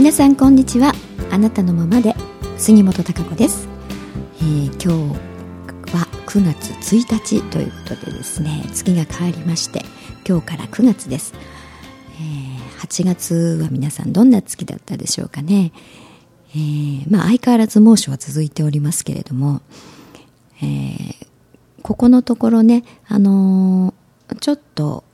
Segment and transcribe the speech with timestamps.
[0.00, 0.94] 皆さんこんにちは。
[1.30, 2.14] あなたのままで。
[2.56, 3.68] 杉本孝子です、
[4.38, 9.82] えー、今日は9月1日ということでですね月が変わりまして
[10.26, 11.34] 今日から9月です、
[12.14, 15.70] えー、8月は皆さんどんな月だったでしょうかね、
[16.52, 19.60] えー、まあ相変わらず猛暑は続いておりますけれども、
[20.62, 21.26] えー、
[21.82, 25.04] ここのところねあのー、ちょっと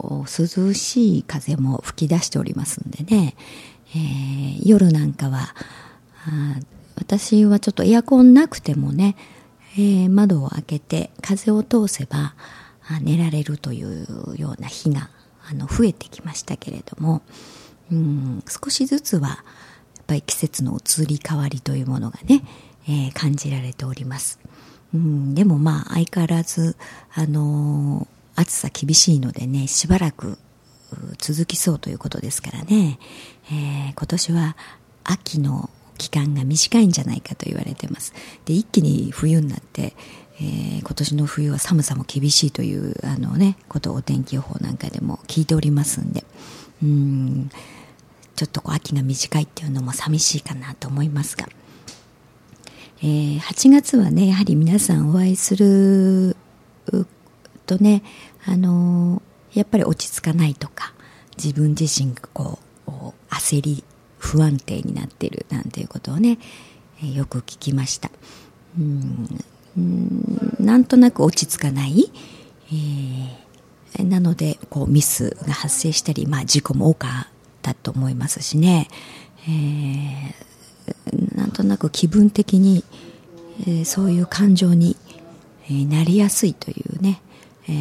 [0.00, 3.34] 涼しい風も吹き出しておりますんでね、
[3.94, 5.54] えー、夜なんかは
[6.96, 9.16] 私はちょっとエアコンなくてもね、
[9.74, 12.34] えー、窓を開けて風を通せば
[13.02, 15.10] 寝られるというような日が
[15.50, 17.22] あの増えてきましたけれども、
[17.90, 22.42] うん、少しずつはやっぱり季節の移り変わりというものがね、
[22.86, 24.38] えー、感じられております。
[24.94, 26.76] うん、でもまあ相変わらず、
[27.12, 30.38] あのー、暑さ厳しいのでね、しばらく
[31.18, 32.98] 続きそうということですからね、
[33.50, 34.56] えー、今年は
[35.04, 38.12] 秋の期間が短いんじゃないかと言われてます。
[38.44, 39.94] で一気に冬になって、
[40.40, 46.24] えー、今年の冬は寒さも厳しいというあの、ね、ことをお天気予報なんかでも聞いておりますんで。
[46.82, 47.50] うん
[48.36, 51.48] ちょっとこう秋が短いっていうのも寂しいかなと思いますが、
[53.02, 56.36] えー、8月はねやはり皆さんお会いする
[57.66, 58.04] とね
[58.46, 59.20] あの
[59.54, 60.92] やっぱり落ち着かないとか
[61.36, 62.90] 自分自身がこう
[63.30, 63.84] 焦り
[64.18, 66.38] 不安定になっているなんていうことをね、
[67.02, 68.10] えよく聞きました。
[68.78, 69.28] うん
[70.58, 72.10] なんとなく落ち着かない、
[72.72, 78.88] えー、なのでこうミスが発生したり、まあ、事故も多かったと思いますしね、
[79.48, 82.82] えー、なんとなく気分的に、
[83.60, 84.96] えー、そういう感情に
[85.70, 87.20] えなりやすいというね、
[87.68, 87.72] え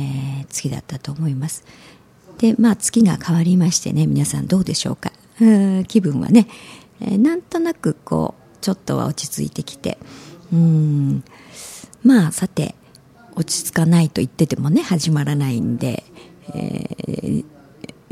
[0.44, 1.64] ー、月だったと思います。
[2.38, 5.12] でまあ月が変わりましてね皆さんどうでしょうか。
[5.42, 6.48] う気分はね、
[7.02, 9.97] えー、なんとなくこうちょっとは落ち着いてきて。
[10.52, 11.24] うん
[12.03, 12.76] まあさて
[13.36, 16.03] 落ち着かないと言っててもね始まらないんで、
[16.53, 17.46] えー、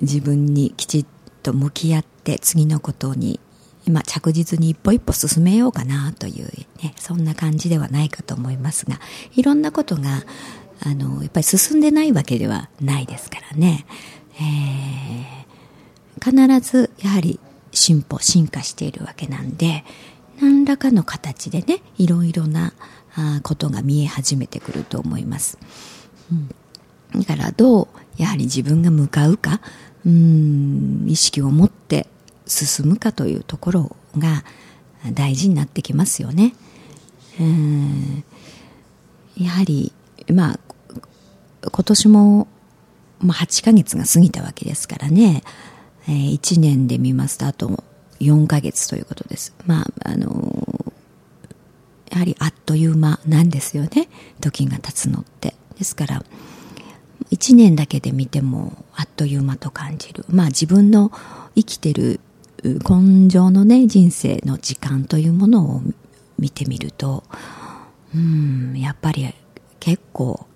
[0.01, 1.05] 自分にきちっ
[1.41, 3.39] と向き合って次のことに
[3.87, 6.45] 今着実に一歩一歩進めようかなという、
[6.83, 8.99] ね、そんな感じではないかと思いますが
[9.35, 10.23] いろんなことが
[10.81, 13.85] あのやっぱり進んでないわけではないですからね、
[14.35, 15.45] えー
[16.23, 17.39] 必ずやはり
[17.71, 19.83] 進歩進化しているわけなんで
[20.41, 22.73] 何らかの形でねいろいろな
[23.15, 25.57] あことが見え始めてくると思います、
[27.13, 27.87] うん、だからどう
[28.17, 29.61] やはり自分が向かうか
[30.05, 32.07] うん意識を持って
[32.47, 34.43] 進むかというところが
[35.13, 36.53] 大事になってきますよね。
[37.39, 38.23] うん。
[39.37, 39.93] やはり
[40.33, 40.59] まあ
[41.71, 42.47] 今年も、
[43.19, 45.43] まあ、8ヶ月が過ぎたわけですからね
[46.07, 47.83] えー、1年で見ますとあと
[48.19, 49.53] 4ヶ月ということです。
[49.65, 54.07] まあ、あのー、やはりあっという間なんですよね。
[54.39, 55.55] 時が経つのって。
[55.77, 56.23] ですから、
[57.31, 60.25] 1年だけで見てもあっという間と感じる。
[60.29, 61.11] まあ自分の
[61.55, 62.21] 生きてる
[62.63, 65.81] 根性のね、人生の時間というものを
[66.39, 67.23] 見てみると、
[68.13, 69.33] うん、やっぱり
[69.85, 70.47] 結構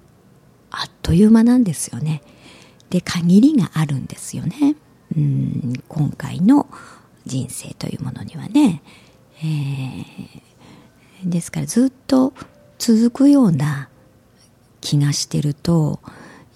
[0.71, 2.23] あっという間なんですよね。
[2.89, 4.75] で、限りがあるんですよね。
[5.15, 6.67] うん今回の
[7.27, 8.81] 人生というものにはね、
[9.43, 12.33] えー、ですからずっと
[12.79, 13.89] 続くような
[14.81, 15.99] 気がしてると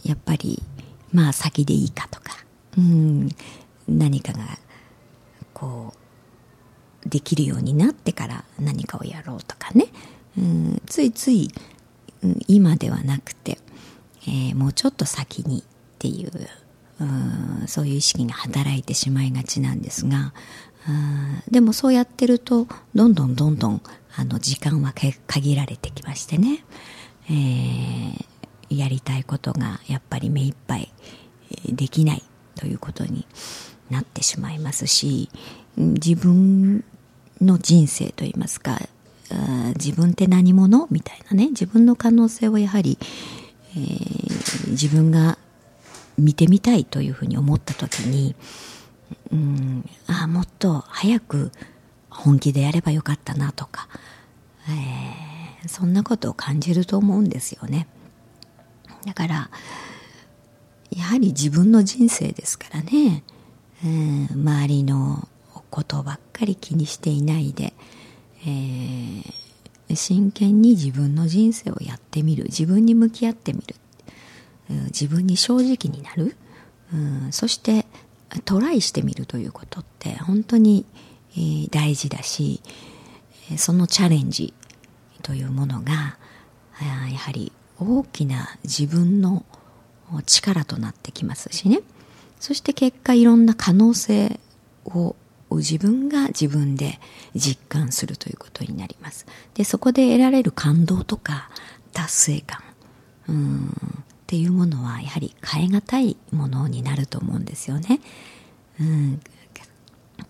[0.04, 0.64] やっぱり
[1.12, 2.34] まあ先でいいかとか、
[2.76, 3.30] うん、
[3.88, 4.40] 何かが
[5.54, 5.94] こ
[7.06, 9.88] うできるようになってから何かをやろうとかね、
[10.40, 11.52] うん、ついつい、
[12.24, 13.58] うん、今ではなくて、
[14.28, 15.64] えー、もうちょっと先にっ
[16.00, 16.32] ていう
[17.64, 20.34] うそういう意識が働いてしまいがちなんですが
[21.50, 23.82] でもそうやってるとどんどんどんどん
[24.16, 24.94] あの時間は
[25.28, 26.64] 限られてきましてね、
[27.30, 30.94] えー、やりたいことがやっぱり目いっぱい
[31.70, 32.24] できない
[32.56, 33.26] ということに
[33.90, 35.30] なってしまいますし
[35.78, 36.84] 自分
[37.42, 38.80] の人生といいますか
[39.76, 40.88] 自分って何者？
[40.92, 41.48] みたいなね。
[41.50, 42.98] 自分の可能性をやはり、
[43.76, 45.38] えー、自分が
[46.18, 48.36] 見てみたいというふうに思った時に、
[49.32, 51.52] うん、ああもっと早く
[52.10, 53.88] 本気でやればよかったなとか、
[54.70, 57.88] えー、そんなことを感じると思うんですよね。
[59.06, 59.50] だから
[60.92, 63.24] やはり自分の人生ですからね、
[63.84, 65.28] うん、周りの
[65.72, 67.74] ことばっかり気にしていないで、
[68.46, 72.46] えー、真剣に自分の人生をやってみる。
[72.46, 73.76] 自分に向き合ってみる。
[74.88, 76.36] 自分に正直になる、
[76.94, 76.98] う
[77.28, 77.86] ん、そして
[78.46, 80.86] トライしてみるということって本当に、
[81.36, 82.62] えー、大事だし
[83.58, 84.54] そのチャレンジ
[85.22, 86.18] というものが
[86.82, 89.46] やはり大きな自分の
[90.26, 91.82] 力となってきますしね。
[92.40, 94.40] そして結果いろんな可能性
[94.86, 95.16] を
[95.58, 97.00] 自分が自分で
[97.36, 99.26] 実感するということになります。
[99.54, 101.50] でそこで得られる感動とか
[101.92, 102.64] 達成感
[103.30, 108.00] うんっていうものはやはり変え難いものになると思うんですよね。
[108.80, 109.22] うん。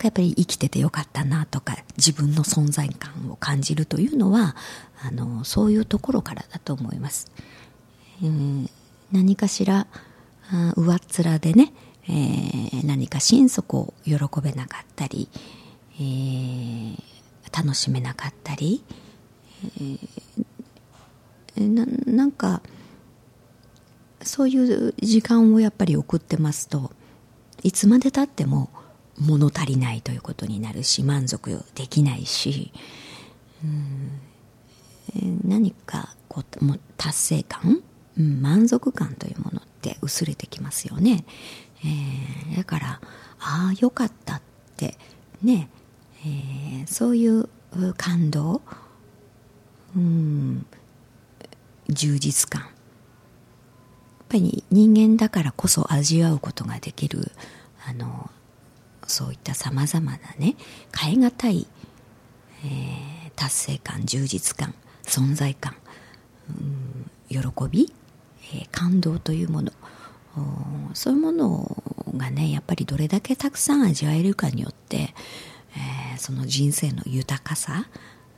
[0.01, 4.55] やっぱり生きててよかったなとか自分の存在感を感じるというのは
[5.01, 7.31] あのそういうところからだと思います、
[8.21, 8.69] えー、
[9.11, 9.87] 何かしら
[10.75, 11.73] 上っ面でね、
[12.09, 15.29] えー、何か心底喜べなかったり、
[15.95, 16.97] えー、
[17.55, 18.83] 楽しめなかったり、
[21.57, 22.61] えー、ななんか
[24.21, 26.91] そういう時間をやっぱり送ってますと
[27.61, 28.69] いつまでたっても
[29.17, 32.73] 物足りないということになるし満足できないし、
[33.63, 37.83] うん、何かこうも達成感、
[38.17, 41.25] うん、満足感というものって薄れてきますよね、
[41.85, 43.01] えー、だから
[43.39, 44.41] ああよかったっ
[44.77, 44.97] て
[45.41, 45.69] ね、
[46.25, 47.49] えー、そういう
[47.97, 48.61] 感動、
[49.95, 50.65] うん、
[51.89, 52.61] 充実感。
[52.61, 52.71] やっ
[54.29, 57.31] ぱり人間だからこそ味わうことができる
[57.87, 58.31] あの
[59.05, 60.55] そういったさまざまなね
[60.97, 61.67] 変え難い、
[62.65, 65.75] えー、達成感充実感存在感、
[66.49, 67.37] うん、喜
[67.69, 67.93] び、
[68.55, 69.71] えー、感動というもの。
[70.93, 71.77] そういうもの
[72.15, 75.13] がねやっぱりどれだけたくさん味わえるかによって、
[75.75, 77.85] えー、その人生の豊かさ、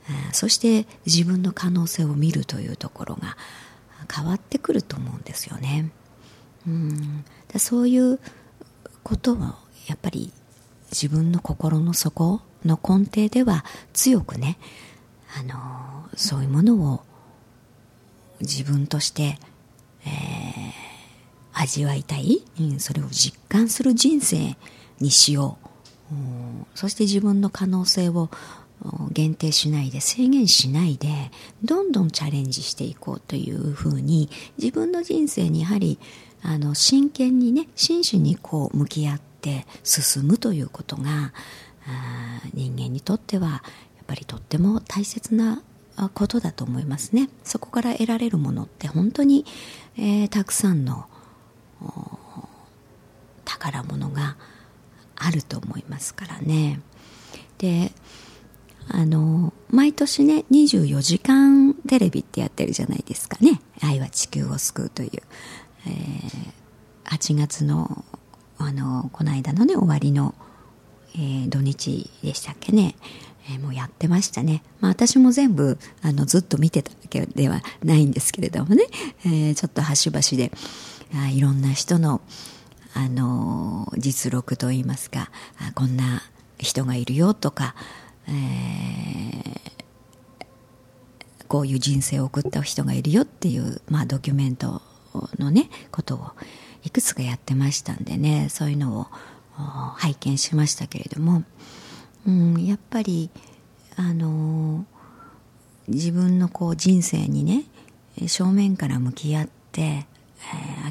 [0.08, 3.36] えー、そして自分の可能性を見るというところが
[4.14, 5.90] 変わってくると思うんですよね。
[6.66, 8.18] うんだそういう
[9.02, 9.38] ことを
[9.86, 10.32] やっぱり
[10.90, 14.58] 自分の心の底の根底では強くね
[15.38, 17.02] あのそういうものを
[18.40, 19.38] 自分として、
[21.66, 24.56] 味わいたい、うん、それを実感する人生
[25.00, 25.58] にしよ
[26.10, 28.30] う、うん、そして自分の可能性を
[29.10, 31.08] 限定しないで制限しないで
[31.64, 35.98] どんどんチャレンジしていこうというふうに自分の人生にやはり
[36.42, 41.32] あの真剣にね真摯にこう向き合って進むということが
[42.52, 45.62] 人間にとってはやっぱりとっても大切な
[46.14, 47.30] ことだと思いますね。
[47.42, 49.46] そこから得られるものって本当に、
[49.96, 51.06] えー、たくさんの
[53.44, 54.36] 宝物が
[55.16, 56.80] あると思いますからね。
[57.58, 57.92] で
[58.88, 65.10] あの毎年ね24時間テレビってやってるじゃないですかね「愛は地球を救う」という、
[65.86, 68.04] えー、8月の
[68.58, 70.34] あのこの間のね終わりの、
[71.14, 72.94] えー、土日でしたっけね、
[73.50, 78.84] えー、もうやってましたね、まあ、私も全部あのずっと見てたわけではないんですけれどもね、
[79.24, 80.52] えー、ちょっと端々で。
[81.14, 82.20] あいろんな人の
[82.94, 85.30] あの実録といいますか
[85.74, 86.22] こんな
[86.58, 87.74] 人がいるよとか、
[88.26, 89.60] えー、
[91.46, 94.80] こういう人生を送った人がいるよっていう、まあ、ドキュメント
[95.38, 96.30] のねことを
[96.84, 99.06] いくつかやってましたんでねそういうのを
[99.96, 101.44] 拝見しましたけれども、
[102.26, 103.30] うん、やっぱり
[103.96, 104.86] あの
[105.88, 107.64] 自分のこう人生にね
[108.26, 110.06] 正面から向き合って、え、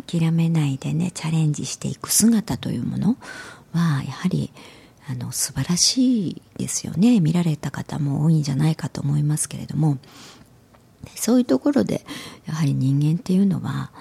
[0.07, 3.17] 諦めないでねチャレンジしていく姿というもの
[3.73, 4.51] はやはり
[5.09, 7.19] あの素晴らしいですよね。
[7.19, 9.97] 見られた方も多いんじゃないかと思いますけれども。
[11.13, 12.03] そういうところで
[12.47, 13.91] やはり人間っていうのは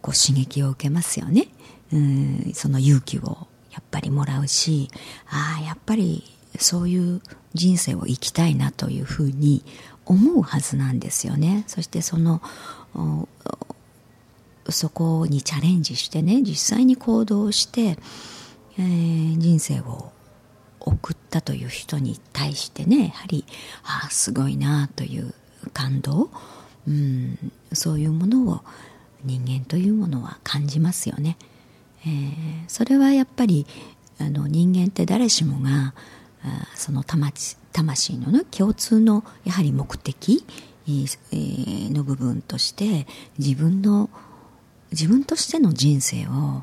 [0.00, 1.48] こう刺激を受けますよね。
[1.92, 4.88] うんその勇気をやっぱりもらうし
[5.28, 6.24] ああやっぱり
[6.58, 7.20] そういう
[7.54, 9.64] 人生を生きたいなというふうに
[10.06, 11.64] 思うはずなんですよね。
[11.66, 12.40] そしてその
[14.70, 17.98] そこにチャレンジしてね実際に行動して、
[18.78, 20.12] えー、人生を
[20.80, 23.44] 送ったという人に対してねやはり
[23.84, 25.34] ああすごいなという
[25.72, 26.30] 感動、
[26.86, 27.38] うん、
[27.72, 28.60] そういうものを
[29.24, 31.36] 人間というものは感じますよね、
[32.04, 33.66] えー、それはやっぱり
[34.18, 35.94] あの人間って誰しもが
[36.44, 40.44] あその魂魂の、ね、共通のやはり目的、
[40.86, 43.06] えー、の部分として
[43.38, 44.10] 自分の
[44.92, 46.62] 自分としての人生を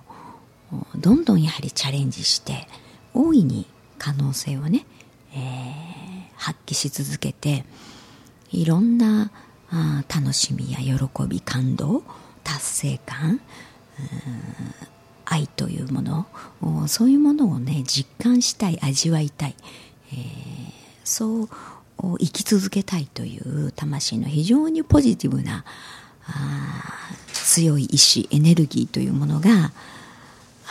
[0.95, 2.67] どんどんやはりチャレンジして
[3.13, 3.65] 大いに
[3.97, 4.85] 可能性をね、
[5.33, 5.39] えー、
[6.35, 7.65] 発揮し続けて
[8.51, 9.31] いろんな
[9.71, 12.03] あ楽しみや喜び感動
[12.43, 13.39] 達成感
[15.25, 19.55] 愛というものそういうものをね実感したい味わいたい、
[20.11, 20.71] えー、
[21.03, 21.49] そう
[22.19, 25.65] 生き続けたいという魂の非常にポジティブな
[27.33, 29.71] 強い意志エネルギーというものが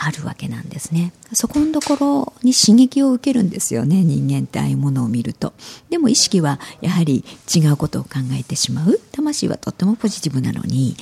[0.01, 1.11] あるわけなんですね。
[1.33, 5.53] そこのところに刺激を受けるんですよね人間ってああいうものを見ると。
[5.89, 8.99] でも意識はやはり違うことを考えてしまう。
[9.11, 10.95] 魂はとってもポジティブなのに、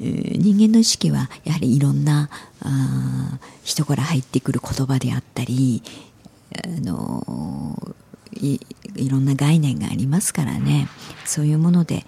[0.00, 2.28] えー、人間の意識はやはりいろんな
[2.62, 5.82] あ人から入ってくる言葉であったり
[6.64, 7.94] あの
[8.34, 8.58] い
[8.96, 10.88] いろんな概念がありますからね。
[11.24, 12.04] そういうもので、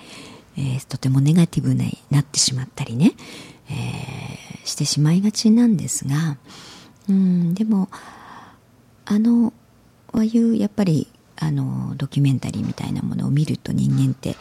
[0.56, 3.12] えー、とてもネガティブになってしまったりね、
[3.68, 6.36] えー、してしまいがちなんですが、
[7.08, 7.88] うん、でも
[9.04, 9.52] あの
[10.12, 14.36] ああいうやっぱりあのドキュメンタリーみたいなものを見ると人間って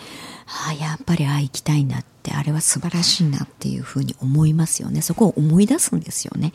[0.47, 5.01] ああやっぱりああ行きたいなってあれは素晴らしいなっていうふうに思いますよね。
[5.01, 6.53] そこを思い出すんですよね。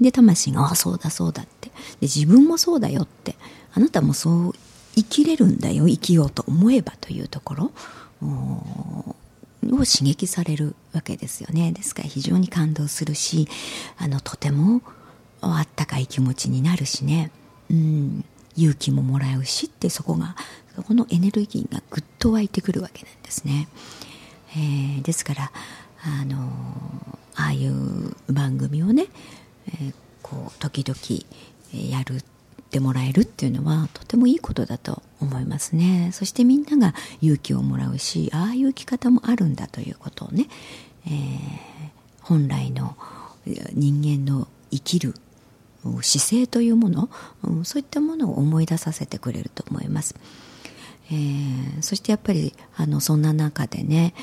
[0.00, 1.68] で魂がああそうだそうだって。
[1.68, 3.36] で自分もそうだよって。
[3.72, 4.54] あなたもそう
[4.94, 7.72] 生きれるんだよ生きようと思えばというところ。
[8.26, 9.14] を
[9.84, 11.72] 刺激されるわけですよね。
[11.72, 13.48] ですから非常に感動するし
[13.98, 14.82] あのとても
[15.40, 17.30] あったかい気持ちになるしね、
[17.70, 18.24] うん、
[18.56, 20.36] 勇気ももらうしってそこが
[20.74, 23.68] そこのエネルギーがぐっと湧いてくるわけなんですね、
[24.52, 25.52] えー、ですから
[26.04, 26.50] あの
[27.34, 29.06] ああいう番組をね、
[29.68, 32.22] えー、こう時々やる
[32.66, 36.10] ってもらえるっていうのはとてもいいことだと思いますね。
[36.12, 40.48] そしてみんなが勇気をもらうしああいう生き方もあるんだということをね、
[41.06, 41.12] えー、
[42.22, 42.96] 本来の
[43.72, 45.14] 人間の生きる
[46.02, 47.08] 姿勢というもの、
[47.44, 50.16] うん、そういったものを思い出させてくれると思います、
[51.12, 54.14] えー、そしてやっぱりあのそんな中でね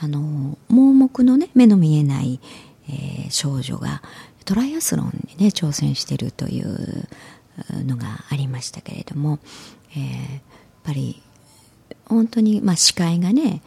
[0.00, 2.40] あの盲目のね目の見えない、
[2.88, 4.02] えー、少女が
[4.44, 7.08] トライアスロンにね挑戦しているという
[7.70, 9.38] のがありましたけれども、
[9.92, 10.40] えー、やっ
[10.84, 11.22] ぱり
[12.06, 13.62] 本当に、まあ、視界がね、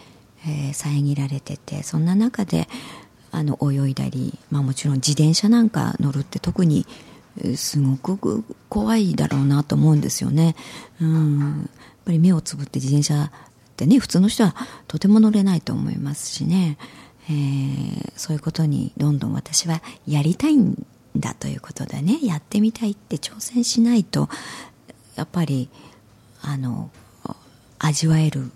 [0.47, 2.67] えー、遮られててそんな中で
[3.31, 6.85] あの泳いだり、まあ、もちろん自転車なんか乗るって特に
[7.55, 10.55] すごく怖いだろうなと思うんですよね。
[11.01, 11.69] うんやっ
[12.05, 13.29] ぱり目をつぶって自転車っ
[13.75, 14.55] てね普通の人は
[14.87, 16.77] とても乗れないと思いますしね、
[17.27, 24.29] えー、そういうことにどんどん私はやりたいんだということでねやってみたいって挑戦しないと
[25.15, 25.69] やっぱり
[26.41, 26.91] あの
[27.79, 28.51] 味わえる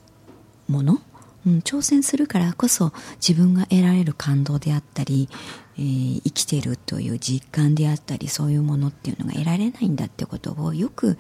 [0.68, 1.00] もの、
[1.46, 5.30] うん、挑戦するからこそ自分が得られる感動であったり、
[5.78, 11.18] えー、生きてるという実感であったりそういうものっていうのが得られないんだってことをよく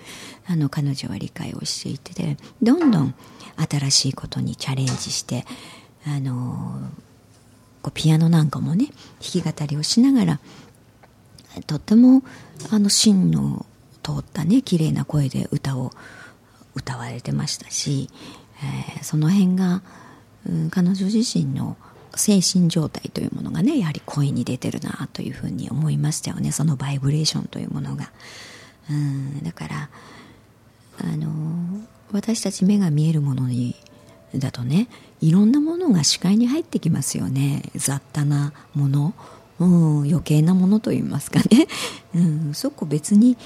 [0.48, 3.15] あの彼女は理解をしていてどんどん
[3.69, 5.46] 新しいことにチャレンジして
[6.08, 6.79] あの
[7.81, 10.39] こうピアノなんかもね弾き語りをしながら
[11.65, 12.24] とっても
[12.72, 13.65] あの芯の
[14.03, 15.91] 通ったね綺麗な声で歌を
[16.75, 18.10] 歌われてましたし、
[18.63, 19.82] えー、その辺が、
[20.48, 21.77] うん、彼女自身の
[22.15, 26.51] 精神状態というものがねやはり声に出てるなというふうに思いましたよね。
[26.51, 28.12] そのバイブレーションというものが、
[28.89, 29.89] うん、だから
[31.01, 33.75] あの私たち目が見えるものに
[34.36, 34.88] だとね
[35.22, 37.63] いろんなものが視界に入ってきますよね。
[37.75, 39.13] 雑多なもの。
[39.60, 41.68] うん、余計なものといいますかね、
[42.16, 43.38] うん、そこ別に、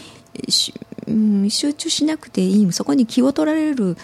[1.08, 3.98] うん、集中しなくていいそこに気を取られる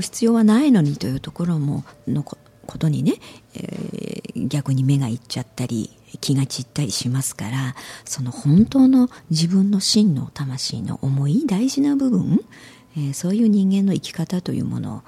[0.00, 2.36] 必要はないのにというところものこ
[2.78, 3.14] とにね、
[3.54, 5.90] えー、逆に目がいっちゃったり
[6.20, 12.40] 気が散ったりしますからその本当の自分の真の魂の重い大事な部分、
[12.96, 15.02] えー、そういう人間の生き方というものを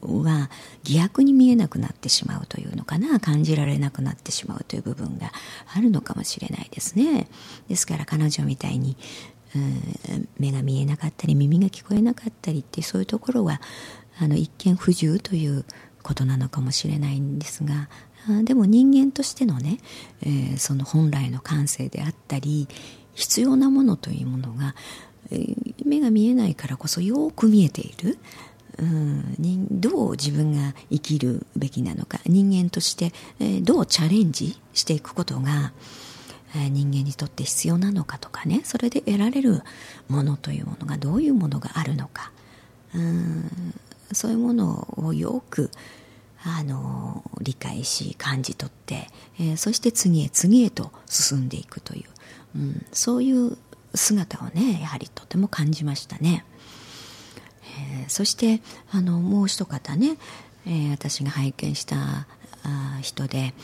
[0.00, 0.50] は
[0.82, 5.32] 疑惑に見えなくなってしまうというのかな感じられなくなってしまうという部分が
[5.74, 7.28] あるのかもしれないですね。
[7.68, 8.96] ですから彼女みたいに
[10.38, 13.60] 目が見えなかったり耳が聞こえなかったりってそういうところは
[14.18, 15.64] あの一見不自由という
[16.02, 17.88] ことなのかもしれないんですが
[18.44, 19.78] でも人間としてのね、
[20.22, 22.68] えー、その本来の感性であったり
[23.14, 24.74] 必要なものというものが、
[25.84, 28.18] 目が見えないからこそよく見えている。
[28.78, 32.20] うん、どう自分が生きるべきなのか。
[32.26, 35.72] 人間として、え、どうチャレンジしていくことが、
[36.54, 38.60] え、人間にとって必要なのかとかね。
[38.64, 39.62] それで得られる
[40.08, 42.32] ものというものがどういうものがあるのか。
[42.94, 43.50] うん。
[44.12, 45.70] そういうものをよく
[46.44, 49.08] あの理解し感じ取って、
[49.40, 52.04] えー、そして次へ次へと進んでいくとい
[52.54, 53.58] う、うん、そういう
[53.94, 56.44] 姿をねやはりとても感じましたね。
[58.08, 58.60] そして
[58.90, 60.16] あのもう一方ね、
[60.66, 62.26] えー、私が拝見した
[62.62, 63.54] あ人で、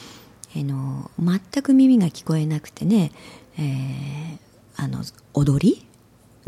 [0.57, 3.13] えー、の全く耳が聞こえなくてね、
[3.59, 4.39] えー、
[4.77, 5.03] あの
[5.35, 5.87] 踊り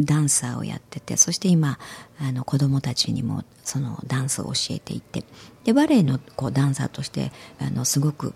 [0.00, 1.78] ダンサーをやっててそして今
[2.20, 5.24] あの子供たちにもそのダンスを教えていて
[5.64, 8.34] でバレエのこうダンサーとしてあのすごく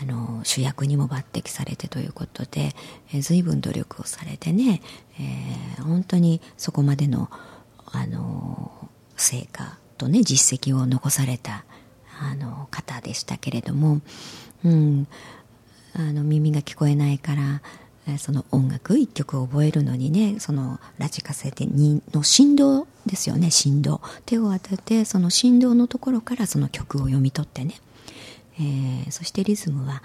[0.00, 2.74] あの主役にも抜擢されてということで、
[3.12, 4.80] えー、随分努力をされてね、
[5.18, 7.30] えー、本当にそこまでの
[7.92, 8.70] あの
[9.16, 11.64] 成果とね実績を残された
[12.20, 14.00] あの方でしたけれども、
[14.64, 15.06] うん、
[15.94, 17.62] あの耳が聞こえないから
[18.18, 24.00] その音楽一曲を覚えるのにねそのラジカセの振動ですよね振動。
[24.24, 27.74] 手を当ててその振動のところからその曲を読み取ってね、
[28.58, 30.02] えー、そしてリズムは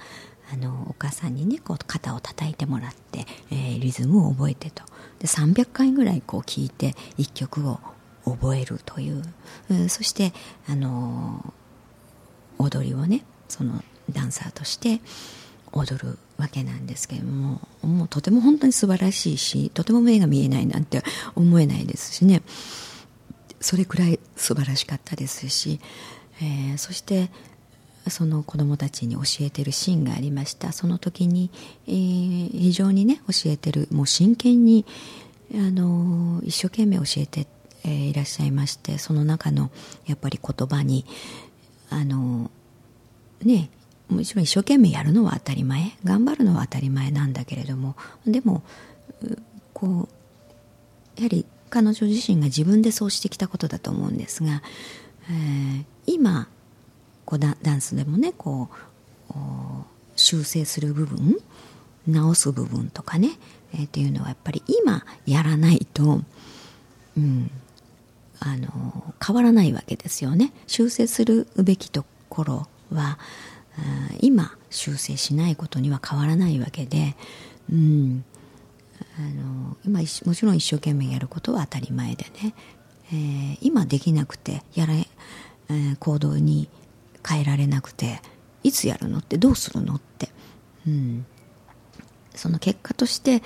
[0.52, 4.84] あのお母さんにねこう肩を叩いてもらって、えー、リズムを覚えてと。
[5.20, 7.80] で300回ぐらいこう聴いて一曲を
[8.26, 9.24] 覚えるという、
[9.70, 10.34] うん、そして
[10.68, 11.54] あの
[12.58, 15.02] 踊りをねそのダンサーとして
[15.72, 21.04] 踊るわけなんですけれどももうとても本当に素晴らしいしとても目が見えないなんて
[21.36, 22.42] 思えないですしね。
[23.60, 25.80] それくらい素晴らしかったですし、
[26.42, 27.30] えー、そして
[28.10, 30.72] その子供たちに教えてるシーンがありました。
[30.72, 31.50] その時に、
[31.88, 34.86] えー、非常にね教えてるもう真剣に
[35.54, 37.48] あの一生懸命教えて、
[37.84, 39.72] えー、いらっしゃいましてその中の
[40.06, 41.06] やっぱり言葉に
[41.90, 42.50] あの
[43.44, 43.70] ね
[44.10, 47.96] もちろん一生懸命やるのは当たり前頑張るのは当たり前なんだけれども
[48.26, 48.64] でも
[49.74, 50.10] こ
[51.18, 54.62] うやはり彼女自身が自分でそうしてきたことだと思うんですが、
[55.30, 56.48] えー、今
[57.26, 59.34] こうダンスでもねこう
[60.16, 61.38] 修正する部分
[62.08, 63.32] 直す部分とかね、
[63.74, 66.22] えー、っていうのはやっぱり今やらないと、
[67.18, 67.50] うん、
[68.40, 70.52] あの変わらないわけですよね。
[70.68, 73.18] 修正するべきところは
[74.20, 77.16] 今修正しないことには変わらないわけで、
[77.72, 78.26] うん、
[79.18, 82.54] あの今もちろん一生懸命やることは当たり前でね、
[83.12, 85.08] えー、今できなくてやれ、
[85.70, 86.68] えー、行動に
[87.28, 88.22] 変えられなくて
[88.64, 90.30] いつやるのってどうするのって、
[90.88, 91.26] うん、
[92.36, 93.44] その結果として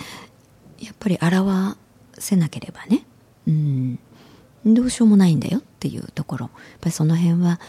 [0.80, 1.78] やっぱり表
[2.20, 3.06] せなければね、
[3.48, 4.00] うん、
[4.66, 6.46] どうしようもないんだよっていうところ。
[6.46, 7.60] やっぱりその辺は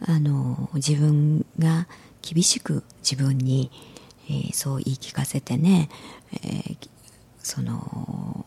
[0.00, 1.88] あの自分が
[2.22, 3.70] 厳しく自分に、
[4.28, 5.88] えー、そう言い聞かせてね、
[6.32, 6.76] えー、
[7.38, 8.46] その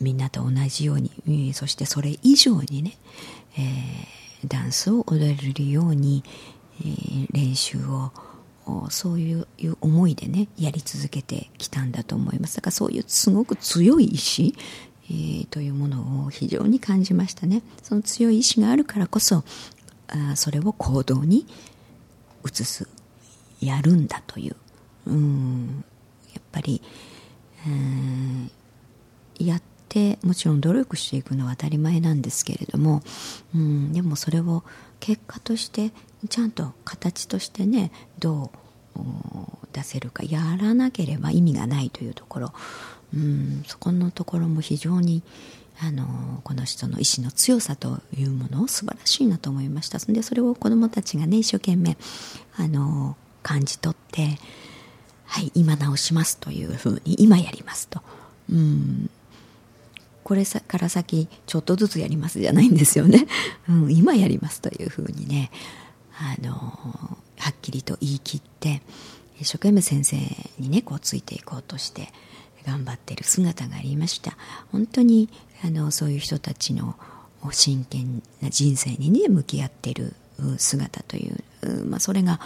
[0.00, 2.96] みんなと同じように、えー、そしてそれ以上にね、
[3.56, 6.24] えー、ダンスを踊れるように、
[6.80, 8.12] えー、練習を
[8.90, 9.46] そういう
[9.80, 12.56] 思いでねやり続けてきたんだと思います。
[12.56, 14.54] だからそういうすごく強い意志、
[15.10, 17.62] えー、というものを非常に感じましたね。
[17.82, 19.44] その強い意志があるからこそ
[20.08, 21.46] あそれを行動に
[22.44, 22.88] 移す
[23.60, 24.56] やるんだという。
[25.06, 25.84] うん。
[26.32, 26.80] やっぱり、
[29.38, 29.73] やって
[30.22, 33.02] もちろん努力していくのは当たり前なんですけれども、
[33.54, 34.64] うん、でもそれを
[35.00, 35.92] 結果として
[36.28, 38.50] ちゃんと形としてねど
[38.96, 39.00] う
[39.72, 42.52] 出せるかやらなければ意味がないというところ、
[43.14, 45.22] うん、そこのところも非常に
[45.80, 49.98] あのこの人の意志の強さというものを素晴らしいなと思いました。
[49.98, 51.96] でそれを子どもたちがね一生懸命
[52.56, 54.38] あの感じ取って
[55.24, 58.00] はい今直しますというふうに今やりますと。
[58.50, 59.10] うん。
[60.24, 63.26] これから先ちょっとずつやりますじゃないんですよね、
[63.68, 65.50] うん、今やりますというふうにね。
[66.16, 66.52] あの
[67.38, 68.82] はっきりと言い切って
[69.40, 70.16] 一生懸命先生
[70.60, 72.12] にねこうついていこうとして
[72.64, 74.36] 頑張っている姿がありました。
[74.70, 75.28] 本当に
[75.64, 76.96] あのそういう人たちの
[77.50, 80.14] 真剣な人生にね向き合っている
[80.56, 82.40] 姿という、まあ、それが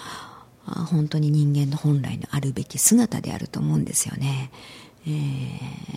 [0.65, 4.51] 本当に人間の本来のあるべき姿であると思うんですよね。
[5.07, 5.11] え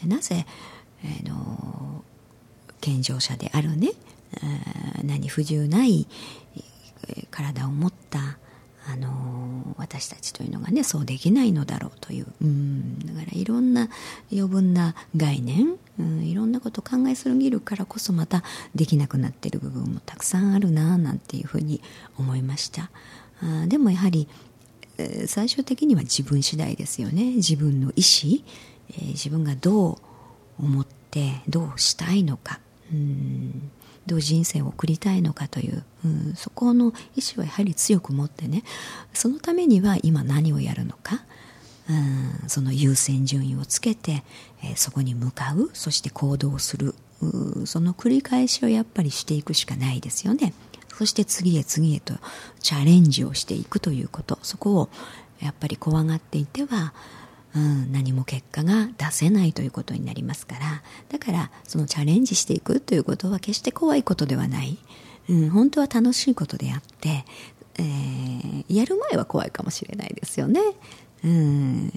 [0.05, 0.45] ー、なぜ、
[1.03, 2.03] えー、の
[2.79, 3.91] 健常者であるね。
[5.03, 6.07] 何不自由ない
[7.31, 8.37] 体を持った
[8.87, 12.27] あの私たちというのがねそうできないのだろうという。
[12.41, 12.99] うん。
[12.99, 13.89] だからいろんな
[14.31, 21.81] 余分な概念うんいろんなことを考えすぎるからこそまたできなくなっている部分もたくさんあるななんていうふうに
[22.17, 22.89] 思いました。
[23.41, 24.27] あでもやはり
[25.27, 27.35] 最終的には自分次第ですよね。
[27.35, 28.43] 自分の意思、
[28.89, 29.97] えー、自分がどう
[30.61, 32.59] 思ってどうしたいのか。
[32.91, 33.71] うん。
[34.07, 38.63] どう人生を送りたいのかという、うん、そこの意思をやはり強く持ってね。
[39.13, 41.23] そのためには今何をやるのか、
[41.89, 44.23] うん、その優先順位をつけて、
[44.63, 45.69] えー、そこに向かう。
[45.73, 46.95] そして行動する。
[47.65, 50.53] その繰り返しをやっぱりしていくしかないですよね。
[50.97, 52.15] そして次へ次へと
[52.59, 54.39] チャレンジをしていくということ。
[54.41, 54.89] そこを
[55.39, 56.93] やっぱり怖がっていては
[57.55, 60.83] うん、何も結果が出せないということになりますから。
[61.09, 64.77] だからそのチャレンジしていくということは決して怖いことではない、
[65.29, 67.25] うん、本当は楽しいことであって、
[67.77, 70.61] えー、やる前は怖いかもしれないですよね。
[71.23, 71.91] うん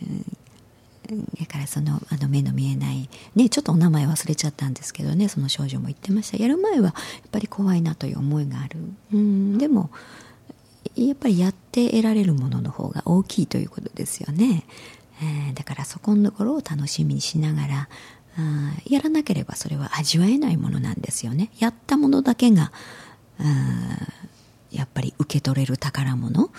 [1.39, 6.39] だからそのあの目の見えない、ね、ちょっとお名前忘れちゃったんですけどねその少女も言ってました。
[6.39, 6.95] やる前はやっ
[7.31, 8.79] ぱり怖いなという思いがある。
[9.13, 9.91] うんでも
[10.97, 14.65] やっぱりやって得られるものの方が大きいということですよね。
[15.23, 17.89] えー、だからそこのところを楽しみにしながら
[18.37, 21.51] あやらなければそれは味わえないものなんですよね。
[21.59, 22.73] やったものだけが
[24.73, 26.51] やっぱり受け取れる宝物。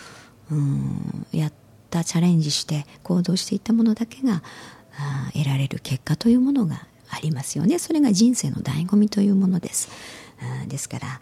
[0.52, 1.54] うんやっ
[1.89, 4.44] たチャレンジして行動していったものだけが
[5.34, 7.80] 得られる結果というものがありますよね。
[7.80, 9.89] それが人生の醍醐味というものです。
[10.68, 11.20] ですから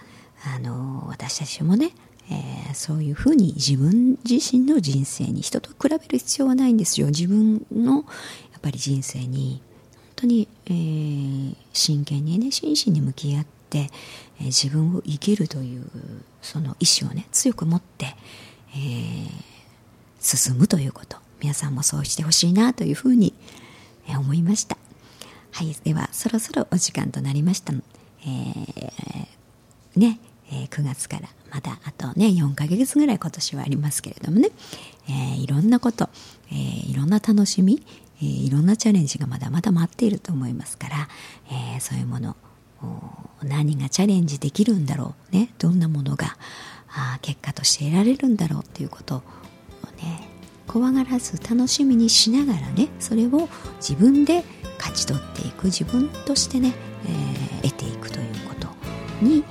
[0.55, 1.91] あの私たちもね
[2.29, 7.07] えー、そういうふうに自分自身の人生に人と比べる必要はないんですよ。
[7.07, 7.95] 自分の
[8.51, 9.61] やっぱり人生に
[9.93, 13.89] 本当に、えー、真剣にね真摯に向き合って、
[14.39, 15.85] えー、自分を生きるという
[16.41, 18.15] その意志をね強く持って、
[18.75, 19.29] えー、
[20.19, 21.17] 進むということ。
[21.41, 23.33] 皆さんもそうしてほしいなというふうに、
[24.07, 24.77] え思いました。
[25.53, 30.19] はいではそろそろお時間となりました、えー、ね
[30.53, 34.49] えー、9月からまだあとね4ヶ月ぐらい今年はありますけれどもね、
[35.07, 36.09] えー、いろんなこと、
[36.51, 37.85] えー、いろんな楽しみ、
[38.21, 41.07] えいろんなチャレンジがまだまだ待っていると思いますから、
[41.75, 42.35] えそういうもの
[43.43, 46.37] 何がチャレンジできるんだろうねどんなものが
[46.89, 49.19] あ結果として得られるんだろうということを
[49.97, 50.27] ね
[50.67, 54.43] 怖がらず楽しみにしながらねそれを自分で
[54.77, 56.73] 勝ち取っていく自分としてね、
[57.61, 58.67] えー、得ていくということ
[59.21, 59.43] に、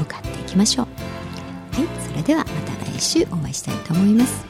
[0.00, 0.86] 向かっていきましょう。
[1.76, 4.49] はいそれではまた来週お会いしたいと思います。